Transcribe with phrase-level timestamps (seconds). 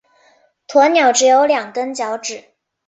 [0.67, 2.43] 鸵鸟只有两根脚趾。